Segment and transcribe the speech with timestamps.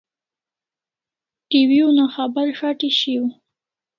[1.49, 3.27] TV una khabar shati shiaw